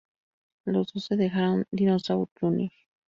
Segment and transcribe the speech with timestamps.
[0.65, 2.71] Los dos dejaron Dinosaur Jr.